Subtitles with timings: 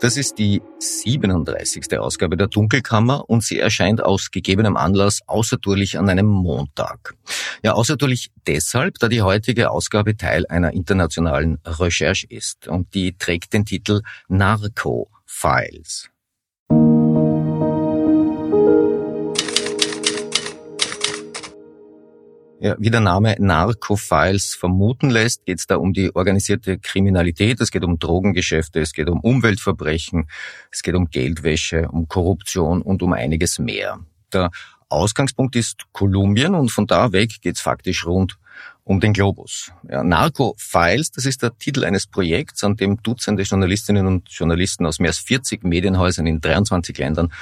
[0.00, 1.98] Das ist die 37.
[1.98, 7.14] Ausgabe der Dunkelkammer und sie erscheint aus gegebenem Anlass außertourlich an einem Montag.
[7.62, 13.52] Ja, außertourlich deshalb, da die heutige Ausgabe Teil einer internationalen Recherche ist und die trägt
[13.52, 16.08] den Titel Narco Files.
[22.62, 27.70] Ja, wie der Name Narco-Files vermuten lässt, geht es da um die organisierte Kriminalität, es
[27.70, 30.28] geht um Drogengeschäfte, es geht um Umweltverbrechen,
[30.70, 34.00] es geht um Geldwäsche, um Korruption und um einiges mehr.
[34.30, 34.50] Der
[34.90, 38.38] Ausgangspunkt ist Kolumbien und von da weg geht es faktisch rund
[38.84, 39.72] um den Globus.
[39.88, 44.84] Ja, Narco Files, das ist der Titel eines Projekts, an dem Dutzende Journalistinnen und Journalisten
[44.84, 47.32] aus mehr als 40 Medienhäusern in 23 Ländern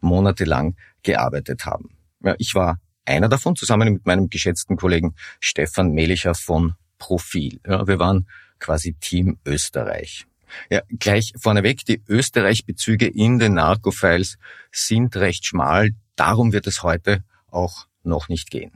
[0.00, 1.96] monatelang gearbeitet haben.
[2.22, 7.60] Ja, ich war einer davon, zusammen mit meinem geschätzten Kollegen Stefan Melicher von Profil.
[7.66, 10.26] Ja, wir waren quasi Team Österreich.
[10.70, 14.38] Ja, gleich vorneweg, die Österreich-Bezüge in den Narco-Files
[14.72, 18.72] sind recht schmal, darum wird es heute auch noch nicht gehen.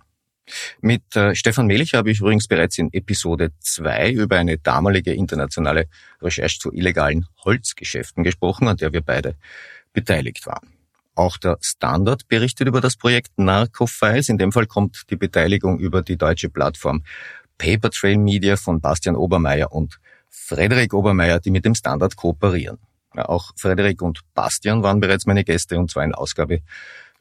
[0.80, 5.88] Mit äh, Stefan Melicher habe ich übrigens bereits in Episode 2 über eine damalige internationale
[6.20, 9.36] Recherche zu illegalen Holzgeschäften gesprochen, an der wir beide
[9.92, 10.71] beteiligt waren.
[11.14, 14.28] Auch der Standard berichtet über das Projekt Narco-Files.
[14.28, 17.04] In dem Fall kommt die Beteiligung über die deutsche Plattform
[17.58, 22.78] Paper Trail Media von Bastian Obermeier und Frederik Obermeier, die mit dem Standard kooperieren.
[23.14, 26.60] Ja, auch Frederik und Bastian waren bereits meine Gäste und zwar in Ausgabe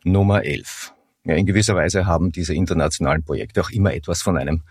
[0.03, 0.93] Nummer 11.
[1.25, 4.63] Ja, in gewisser Weise haben diese internationalen Projekte auch immer etwas von einem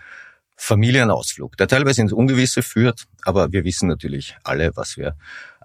[0.56, 5.16] Familienausflug, der teilweise ins Ungewisse führt, aber wir wissen natürlich alle, was wir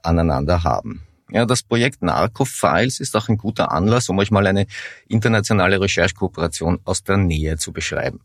[0.04, 1.04] aneinander haben.
[1.32, 4.68] Ja, das Projekt Narco Files ist auch ein guter Anlass, um euch mal eine
[5.08, 8.22] internationale Recherchekooperation aus der Nähe zu beschreiben.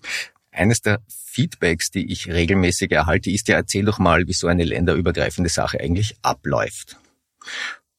[0.52, 4.64] Eines der Feedbacks, die ich regelmäßig erhalte, ist ja, erzähl doch mal, wie so eine
[4.64, 6.98] länderübergreifende Sache eigentlich abläuft.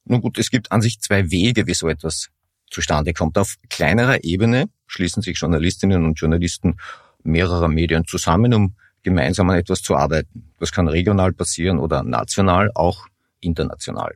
[0.05, 2.29] Nun gut, es gibt an sich zwei Wege, wie so etwas
[2.69, 3.37] zustande kommt.
[3.37, 6.77] Auf kleinerer Ebene schließen sich Journalistinnen und Journalisten
[7.23, 10.51] mehrerer Medien zusammen, um gemeinsam an etwas zu arbeiten.
[10.59, 13.07] Das kann regional passieren oder national, auch
[13.39, 14.15] international.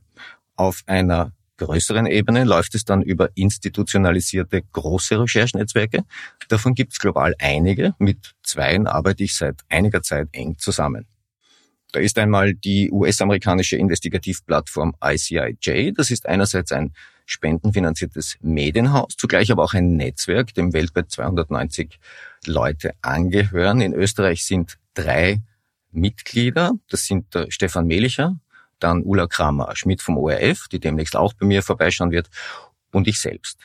[0.56, 6.04] Auf einer größeren Ebene läuft es dann über institutionalisierte große Recherchenetzwerke.
[6.50, 7.96] Davon gibt es global einige.
[7.98, 11.06] Mit zweien arbeite ich seit einiger Zeit eng zusammen.
[11.92, 15.94] Da ist einmal die US-amerikanische Investigativplattform ICIJ.
[15.94, 16.94] Das ist einerseits ein
[17.26, 21.98] spendenfinanziertes Medienhaus, zugleich aber auch ein Netzwerk, dem weltweit 290
[22.46, 23.82] Leute angehören.
[23.82, 25.40] In Österreich sind drei
[25.92, 26.74] Mitglieder.
[26.90, 28.40] Das sind Stefan Melicher,
[28.86, 32.30] dann Ulla Kramer-Schmidt vom ORF, die demnächst auch bei mir vorbeischauen wird,
[32.92, 33.58] und ich selbst.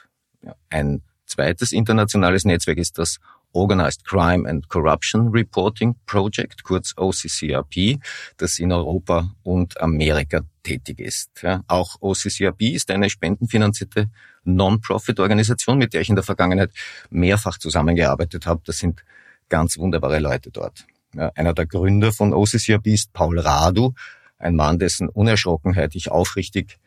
[0.71, 3.19] Ein zweites internationales Netzwerk ist das
[3.53, 7.99] Organized Crime and Corruption Reporting Project, kurz OCCRP,
[8.39, 11.31] das in Europa und Amerika tätig ist.
[11.43, 14.09] Ja, auch OCCRP ist eine spendenfinanzierte
[14.45, 16.71] Non-Profit-Organisation, mit der ich in der Vergangenheit
[17.11, 18.63] mehrfach zusammengearbeitet habe.
[18.65, 19.05] Das sind
[19.49, 20.87] ganz wunderbare Leute dort.
[21.15, 23.95] Ja, einer der Gründer von OCCRP ist Paul Radu,
[24.41, 26.79] ein Mann, dessen Unerschrockenheit ich aufrichtig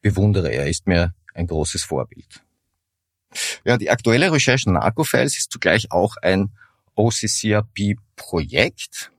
[0.00, 0.50] bewundere.
[0.50, 2.42] Er ist mir ein großes Vorbild.
[3.64, 6.50] Ja, die aktuelle Recherche Narco-Files ist zugleich auch ein
[6.94, 9.10] OCCRP-Projekt.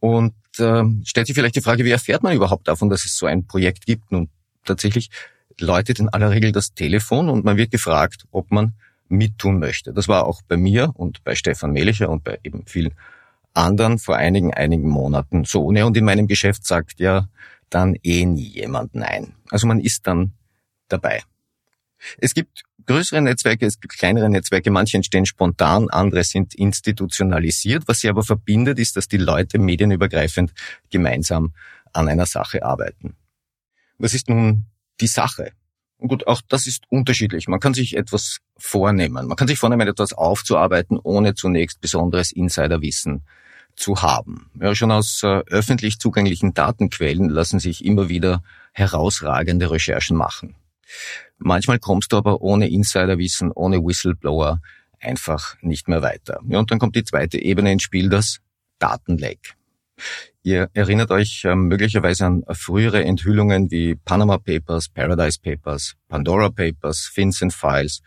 [0.00, 3.26] Und äh, stellt sich vielleicht die Frage, wie erfährt man überhaupt davon, dass es so
[3.26, 4.10] ein Projekt gibt?
[4.10, 4.28] Nun,
[4.64, 5.10] tatsächlich
[5.60, 8.74] läutet in aller Regel das Telefon und man wird gefragt, ob man
[9.08, 9.92] mittun möchte.
[9.92, 12.94] Das war auch bei mir und bei Stefan Melicher und bei eben vielen
[13.54, 15.64] anderen vor einigen, einigen Monaten so.
[15.64, 17.28] Und in meinem Geschäft sagt ja
[17.70, 19.34] dann eh nie jemand Nein.
[19.50, 20.34] Also man ist dann
[20.88, 21.22] dabei.
[22.18, 27.84] Es gibt größere Netzwerke, es gibt kleinere Netzwerke, manche entstehen spontan, andere sind institutionalisiert.
[27.86, 30.52] Was sie aber verbindet, ist, dass die Leute medienübergreifend
[30.90, 31.54] gemeinsam
[31.92, 33.16] an einer Sache arbeiten.
[33.98, 34.66] Was ist nun
[35.00, 35.52] die Sache?
[35.98, 37.48] Gut, auch das ist unterschiedlich.
[37.48, 39.26] Man kann sich etwas vornehmen.
[39.26, 43.24] Man kann sich vornehmen, etwas aufzuarbeiten, ohne zunächst besonderes Insiderwissen
[43.76, 44.50] zu haben.
[44.60, 48.42] Ja, schon aus äh, öffentlich zugänglichen Datenquellen lassen sich immer wieder
[48.72, 50.54] herausragende Recherchen machen.
[51.38, 54.60] Manchmal kommst du aber ohne Insiderwissen, ohne Whistleblower
[55.00, 56.40] einfach nicht mehr weiter.
[56.48, 58.38] Ja, und dann kommt die zweite Ebene ins Spiel, das
[58.78, 59.54] Datenleck.
[60.42, 67.10] Ihr erinnert euch äh, möglicherweise an frühere Enthüllungen wie Panama Papers, Paradise Papers, Pandora Papers,
[67.14, 68.02] Vincent Files,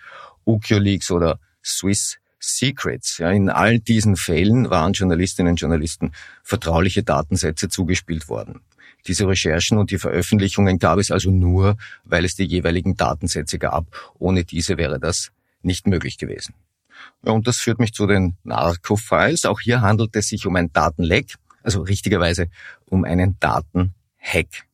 [0.45, 3.17] WikiLeaks oder Swiss Secrets.
[3.17, 6.11] Ja, in all diesen Fällen waren Journalistinnen und Journalisten
[6.43, 8.61] vertrauliche Datensätze zugespielt worden.
[9.05, 13.85] Diese Recherchen und die Veröffentlichungen gab es also nur, weil es die jeweiligen Datensätze gab.
[14.17, 16.55] Ohne diese wäre das nicht möglich gewesen.
[17.23, 19.45] Ja, und das führt mich zu den Narco-Files.
[19.45, 22.47] Auch hier handelt es sich um ein Datenleck, also richtigerweise
[22.85, 24.65] um einen Datenhack.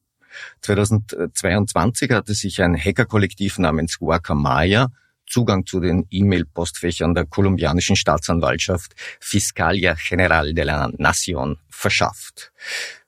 [0.62, 4.90] 2022 hatte sich ein Hackerkollektiv namens Guacamaya
[5.28, 12.52] Zugang zu den E-Mail-Postfächern der kolumbianischen Staatsanwaltschaft Fiscalia General de la Nación verschafft.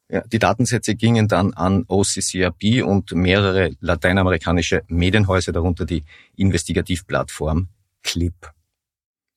[0.07, 6.03] Ja, die Datensätze gingen dann an OCCRP und mehrere lateinamerikanische Medienhäuser, darunter die
[6.35, 7.69] Investigativplattform
[8.03, 8.35] Clip.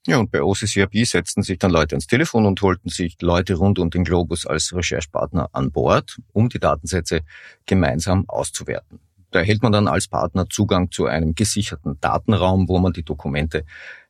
[0.06, 3.78] Ja, und bei OCCRP setzten sich dann Leute ans Telefon und holten sich Leute rund
[3.78, 7.20] um den Globus als Recherchepartner an Bord, um die Datensätze
[7.66, 9.00] gemeinsam auszuwerten.
[9.30, 13.64] Da erhält man dann als Partner Zugang zu einem gesicherten Datenraum, wo man die Dokumente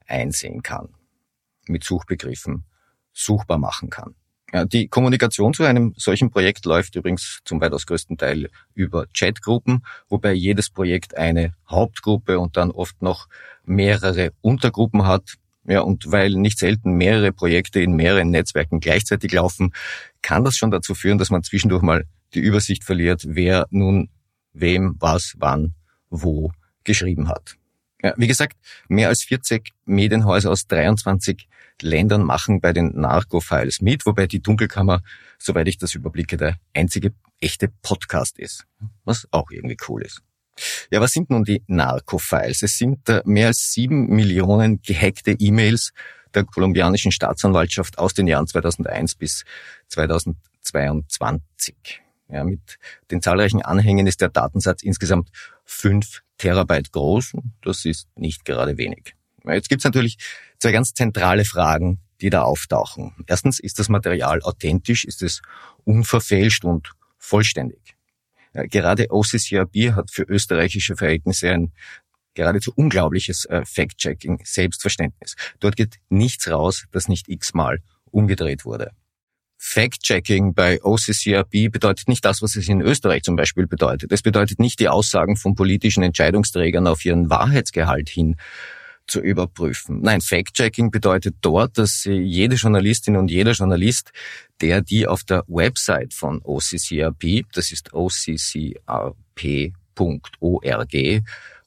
[0.07, 0.89] einsehen kann,
[1.67, 2.65] mit Suchbegriffen
[3.13, 4.15] suchbar machen kann.
[4.53, 9.85] Ja, die Kommunikation zu einem solchen Projekt läuft übrigens zum weitaus größten Teil über Chatgruppen,
[10.09, 13.29] wobei jedes Projekt eine Hauptgruppe und dann oft noch
[13.65, 15.35] mehrere Untergruppen hat.
[15.67, 19.75] Ja, und weil nicht selten mehrere Projekte in mehreren Netzwerken gleichzeitig laufen,
[20.23, 24.09] kann das schon dazu führen, dass man zwischendurch mal die Übersicht verliert, wer nun
[24.53, 25.75] wem, was, wann,
[26.11, 26.53] wo
[26.85, 27.57] geschrieben hat.
[28.03, 28.57] Ja, wie gesagt,
[28.89, 31.49] mehr als 40 Medienhäuser aus 23
[31.83, 35.03] Ländern machen bei den Narco-Files mit, wobei die Dunkelkammer,
[35.39, 38.67] soweit ich das überblicke, der einzige echte Podcast ist,
[39.05, 40.23] was auch irgendwie cool ist.
[40.91, 42.63] Ja, was sind nun die Narco-Files?
[42.63, 45.93] Es sind äh, mehr als sieben Millionen gehackte E-Mails
[46.35, 49.45] der kolumbianischen Staatsanwaltschaft aus den Jahren 2001 bis
[49.89, 52.03] 2022.
[52.31, 52.79] Ja, mit
[53.11, 55.31] den zahlreichen Anhängen ist der Datensatz insgesamt
[55.65, 57.33] fünf Terabyte groß.
[57.63, 59.15] Das ist nicht gerade wenig.
[59.45, 60.19] Jetzt gibt es natürlich
[60.59, 63.15] zwei ganz zentrale Fragen, die da auftauchen.
[63.27, 65.05] Erstens, ist das Material authentisch?
[65.05, 65.41] Ist es
[65.85, 67.97] unverfälscht und vollständig?
[68.53, 71.73] Ja, gerade OCCRB hat für österreichische Verhältnisse ein
[72.35, 75.35] geradezu unglaubliches äh, Fact-Checking, Selbstverständnis.
[75.61, 77.81] Dort geht nichts raus, das nicht x-mal
[78.11, 78.93] umgedreht wurde.
[79.59, 84.13] Fact-Checking bei OCCRB bedeutet nicht das, was es in Österreich zum Beispiel bedeutet.
[84.13, 88.37] Es bedeutet nicht die Aussagen von politischen Entscheidungsträgern auf ihren Wahrheitsgehalt hin
[89.09, 90.01] zu überprüfen.
[90.01, 94.13] Nein, Fact-Checking bedeutet dort, dass jede Journalistin und jeder Journalist,
[94.61, 98.77] der die auf der Website von OCCRP, das ist occrp.org,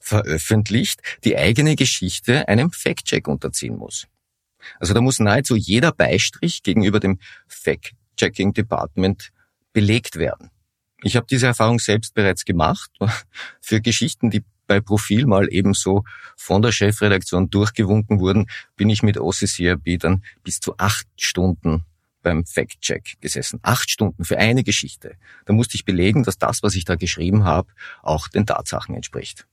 [0.00, 4.06] veröffentlicht, die eigene Geschichte einem Fact-Check unterziehen muss.
[4.78, 9.32] Also da muss nahezu jeder Beistrich gegenüber dem Fact-Checking Department
[9.72, 10.50] belegt werden.
[11.02, 12.90] Ich habe diese Erfahrung selbst bereits gemacht
[13.60, 16.04] für Geschichten, die bei Profil mal ebenso
[16.36, 21.84] von der Chefredaktion durchgewunken wurden, bin ich mit OCCRB dann bis zu acht Stunden
[22.22, 23.58] beim Fact-Check gesessen.
[23.62, 25.16] Acht Stunden für eine Geschichte.
[25.44, 27.68] Da musste ich belegen, dass das, was ich da geschrieben habe,
[28.02, 29.46] auch den Tatsachen entspricht.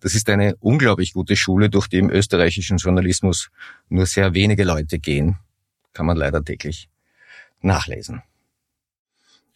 [0.00, 3.50] Das ist eine unglaublich gute Schule, durch die im österreichischen Journalismus
[3.88, 5.36] nur sehr wenige Leute gehen.
[5.92, 6.88] Kann man leider täglich
[7.60, 8.22] nachlesen.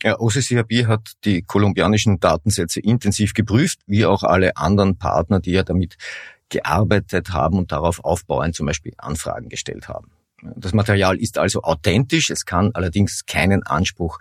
[0.03, 5.63] Ja, OCCRB hat die kolumbianischen Datensätze intensiv geprüft, wie auch alle anderen Partner, die ja
[5.63, 5.97] damit
[6.49, 10.11] gearbeitet haben und darauf aufbauend zum Beispiel Anfragen gestellt haben.
[10.57, 14.19] Das Material ist also authentisch, es kann allerdings keinen Anspruch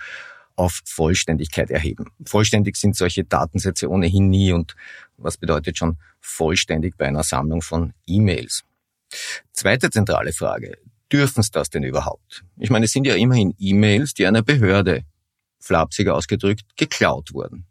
[0.62, 2.12] auf Vollständigkeit erheben.
[2.24, 4.76] Vollständig sind solche Datensätze ohnehin nie und
[5.18, 8.64] was bedeutet schon vollständig bei einer Sammlung von E-Mails?
[9.54, 10.78] Zweite zentrale Frage.
[11.12, 12.44] Dürfen es das denn überhaupt?
[12.58, 15.04] Ich meine, es sind ja immerhin E-Mails, die einer Behörde,
[15.60, 17.66] flapsiger ausgedrückt, geklaut wurden.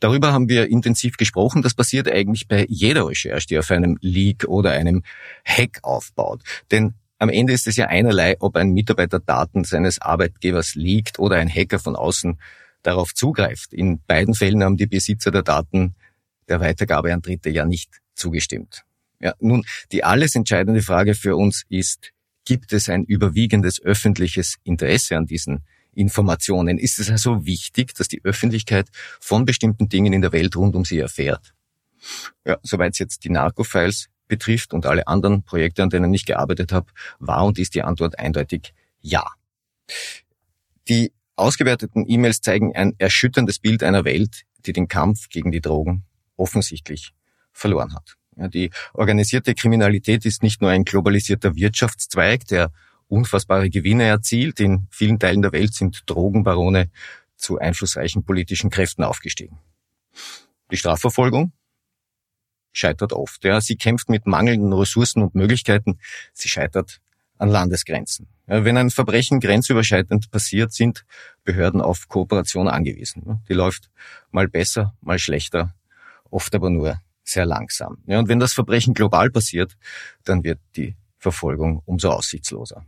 [0.00, 1.62] Darüber haben wir intensiv gesprochen.
[1.62, 5.04] Das passiert eigentlich bei jeder Recherche, die auf einem Leak oder einem
[5.44, 6.42] Hack aufbaut.
[6.72, 11.36] Denn am Ende ist es ja einerlei, ob ein Mitarbeiter Daten seines Arbeitgebers liegt oder
[11.36, 12.40] ein Hacker von außen
[12.82, 13.74] darauf zugreift.
[13.74, 15.94] In beiden Fällen haben die Besitzer der Daten
[16.48, 18.84] der Weitergabe an Dritte ja nicht zugestimmt.
[19.20, 22.12] Ja, nun, die alles entscheidende Frage für uns ist,
[22.46, 26.78] gibt es ein überwiegendes öffentliches Interesse an diesen Informationen?
[26.78, 28.88] Ist es also wichtig, dass die Öffentlichkeit
[29.20, 31.52] von bestimmten Dingen in der Welt rund um sie erfährt?
[32.46, 36.86] Ja, soweit jetzt die Narco-Files betrifft und alle anderen Projekte, an denen ich gearbeitet habe,
[37.18, 38.72] war und ist die Antwort eindeutig
[39.02, 39.26] ja.
[40.88, 46.04] Die ausgewerteten E-Mails zeigen ein erschütterndes Bild einer Welt, die den Kampf gegen die Drogen
[46.36, 47.12] offensichtlich
[47.52, 48.16] verloren hat.
[48.36, 52.72] Ja, die organisierte Kriminalität ist nicht nur ein globalisierter Wirtschaftszweig, der
[53.08, 54.60] unfassbare Gewinne erzielt.
[54.60, 56.90] In vielen Teilen der Welt sind Drogenbarone
[57.36, 59.58] zu einflussreichen politischen Kräften aufgestiegen.
[60.70, 61.52] Die Strafverfolgung
[62.72, 63.44] scheitert oft.
[63.44, 65.98] Ja, sie kämpft mit mangelnden Ressourcen und Möglichkeiten.
[66.32, 67.00] Sie scheitert
[67.38, 68.28] an Landesgrenzen.
[68.46, 71.04] Ja, wenn ein Verbrechen grenzüberschreitend passiert, sind
[71.44, 73.42] Behörden auf Kooperation angewiesen.
[73.48, 73.90] Die läuft
[74.30, 75.74] mal besser, mal schlechter,
[76.30, 77.98] oft aber nur sehr langsam.
[78.06, 79.76] Ja, und wenn das Verbrechen global passiert,
[80.24, 82.84] dann wird die Verfolgung umso aussichtsloser.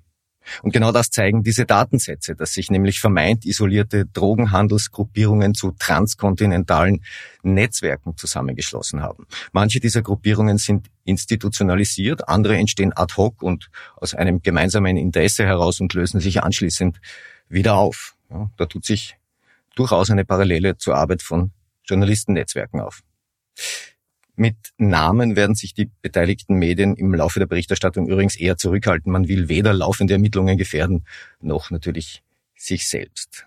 [0.62, 7.02] Und genau das zeigen diese Datensätze, dass sich nämlich vermeint isolierte Drogenhandelsgruppierungen zu transkontinentalen
[7.42, 9.26] Netzwerken zusammengeschlossen haben.
[9.52, 15.80] Manche dieser Gruppierungen sind institutionalisiert, andere entstehen ad hoc und aus einem gemeinsamen Interesse heraus
[15.80, 17.00] und lösen sich anschließend
[17.48, 18.14] wieder auf.
[18.30, 19.16] Ja, da tut sich
[19.74, 21.50] durchaus eine Parallele zur Arbeit von
[21.84, 23.02] Journalistennetzwerken auf.
[24.34, 29.12] Mit Namen werden sich die beteiligten Medien im Laufe der Berichterstattung übrigens eher zurückhalten.
[29.12, 31.04] Man will weder laufende Ermittlungen gefährden,
[31.40, 32.22] noch natürlich
[32.56, 33.46] sich selbst.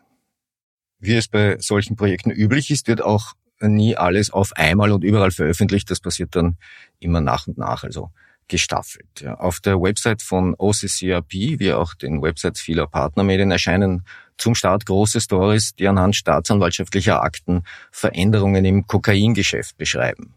[0.99, 5.31] Wie es bei solchen Projekten üblich ist, wird auch nie alles auf einmal und überall
[5.31, 5.89] veröffentlicht.
[5.89, 6.57] Das passiert dann
[6.99, 8.11] immer nach und nach, also
[8.47, 9.21] gestaffelt.
[9.21, 14.05] Ja, auf der Website von OCCRP, wie auch den Websites vieler Partnermedien, erscheinen
[14.37, 20.34] zum Start große Stories, die anhand staatsanwaltschaftlicher Akten Veränderungen im Kokaingeschäft beschreiben.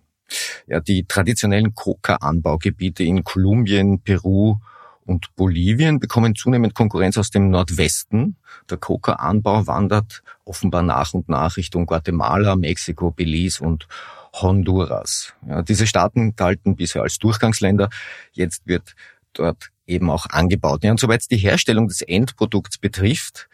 [0.66, 4.56] Ja, die traditionellen Coca-Anbaugebiete in Kolumbien, Peru
[5.04, 8.36] und Bolivien bekommen zunehmend Konkurrenz aus dem Nordwesten.
[8.68, 13.88] Der Coca-Anbau wandert offenbar nach und nach Richtung Guatemala, Mexiko, Belize und
[14.34, 15.32] Honduras.
[15.48, 17.88] Ja, diese Staaten galten bisher als Durchgangsländer.
[18.32, 18.94] Jetzt wird
[19.32, 20.84] dort eben auch angebaut.
[20.84, 23.48] Ja, und soweit es die Herstellung des Endprodukts betrifft,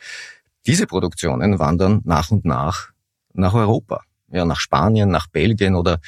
[0.66, 2.90] diese Produktionen wandern nach und nach
[3.32, 4.02] nach Europa
[4.34, 6.00] ja, nach Spanien, nach Belgien oder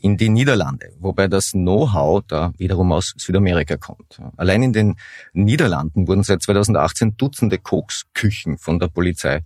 [0.00, 4.20] in die Niederlande, wobei das Know-how da wiederum aus Südamerika kommt.
[4.36, 4.96] Allein in den
[5.34, 9.42] Niederlanden wurden seit 2018 Dutzende Koksküchen von der Polizei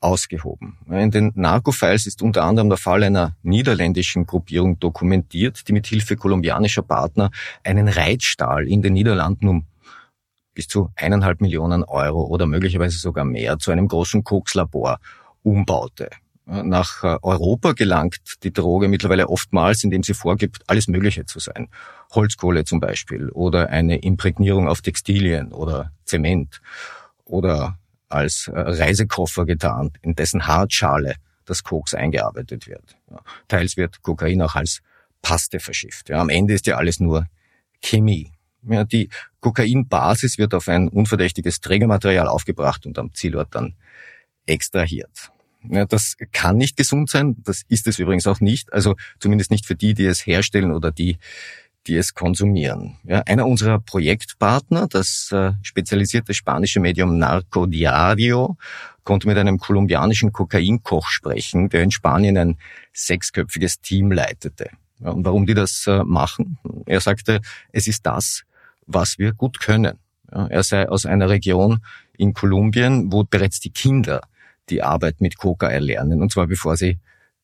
[0.00, 0.78] ausgehoben.
[0.90, 6.16] In den Narco-Files ist unter anderem der Fall einer niederländischen Gruppierung dokumentiert, die mit Hilfe
[6.16, 7.30] kolumbianischer Partner
[7.62, 9.66] einen Reitstall in den Niederlanden um
[10.54, 14.98] bis zu eineinhalb Millionen Euro oder möglicherweise sogar mehr zu einem großen Kokslabor
[15.42, 16.08] umbaute
[16.46, 21.68] nach äh, Europa gelangt die Droge mittlerweile oftmals, indem sie vorgibt, alles Mögliche zu sein.
[22.14, 26.60] Holzkohle zum Beispiel oder eine Imprägnierung auf Textilien oder Zement
[27.24, 32.96] oder als äh, Reisekoffer getarnt, in dessen Hartschale das Koks eingearbeitet wird.
[33.48, 34.82] Teils wird Kokain auch als
[35.22, 36.10] Paste verschifft.
[36.10, 37.26] Am Ende ist ja alles nur
[37.82, 38.32] Chemie.
[38.68, 39.10] Ja, die
[39.40, 43.74] Kokainbasis wird auf ein unverdächtiges Trägermaterial aufgebracht und am Zielort dann
[44.46, 45.30] extrahiert.
[45.70, 47.36] Ja, das kann nicht gesund sein.
[47.44, 48.72] Das ist es übrigens auch nicht.
[48.72, 51.18] Also zumindest nicht für die, die es herstellen oder die,
[51.86, 52.96] die es konsumieren.
[53.04, 58.56] Ja, einer unserer Projektpartner, das äh, spezialisierte spanische Medium Narco Diario,
[59.04, 62.58] konnte mit einem kolumbianischen Kokainkoch sprechen, der in Spanien ein
[62.92, 64.70] sechsköpfiges Team leitete.
[64.98, 66.58] Ja, und warum die das äh, machen?
[66.86, 67.40] Er sagte,
[67.72, 68.42] es ist das,
[68.86, 69.98] was wir gut können.
[70.32, 71.80] Ja, er sei aus einer Region
[72.16, 74.22] in Kolumbien, wo bereits die Kinder
[74.68, 76.98] die Arbeit mit Coca erlernen, und zwar bevor sie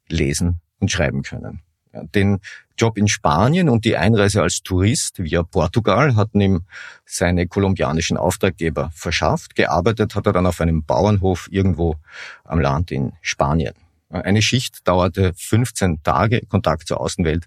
[0.09, 1.61] lesen und schreiben können.
[1.93, 2.41] Den
[2.79, 6.62] Job in Spanien und die Einreise als Tourist via Portugal hatten ihm
[7.05, 9.55] seine kolumbianischen Auftraggeber verschafft.
[9.55, 11.97] Gearbeitet hat er dann auf einem Bauernhof irgendwo
[12.45, 13.75] am Land in Spanien.
[14.09, 17.47] Eine Schicht dauerte 15 Tage, Kontakt zur Außenwelt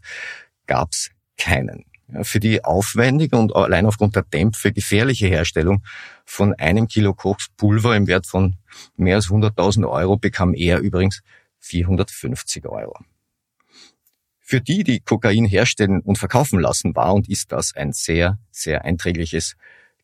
[0.67, 1.85] gab's keinen
[2.21, 5.83] für die aufwendige und allein aufgrund der Dämpfe gefährliche Herstellung
[6.25, 8.57] von einem Kilo Kokspulver im Wert von
[8.95, 11.21] mehr als 100.000 Euro bekam er übrigens
[11.59, 12.97] 450 Euro.
[14.39, 18.85] Für die, die Kokain herstellen und verkaufen lassen, war und ist das ein sehr, sehr
[18.85, 19.55] einträgliches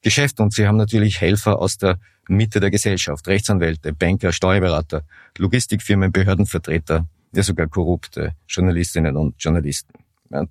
[0.02, 0.40] Geschäft.
[0.40, 5.04] Und sie haben natürlich Helfer aus der Mitte der Gesellschaft, Rechtsanwälte, Banker, Steuerberater,
[5.38, 9.94] Logistikfirmen, Behördenvertreter ja sogar korrupte Journalistinnen und Journalisten.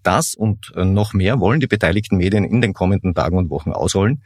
[0.02, 3.72] Das und äh, noch mehr wollen die beteiligten Medien in den kommenden Tagen und Wochen
[3.72, 4.22] ausholen.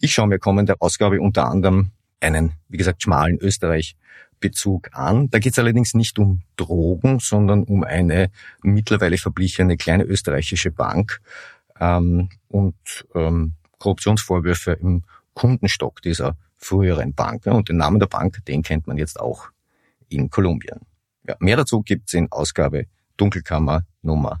[0.00, 1.90] Ich schaue mir kommende Ausgabe unter anderem
[2.20, 5.28] einen, wie gesagt, schmalen Österreich-Bezug an.
[5.30, 8.30] Da geht es allerdings nicht um Drogen, sondern um eine
[8.62, 11.20] mittlerweile verblichene kleine österreichische Bank
[11.78, 15.04] ähm, und ähm, Korruptionsvorwürfe im
[15.34, 17.46] Kundenstock dieser früheren Bank.
[17.46, 19.48] Und den Namen der Bank, den kennt man jetzt auch
[20.08, 20.80] in Kolumbien.
[21.26, 24.40] Ja, mehr dazu gibt's in Ausgabe Dunkelkammer Nummer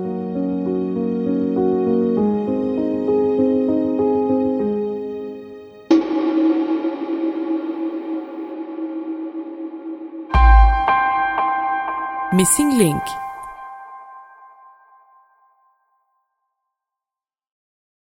[12.41, 13.03] Missing Link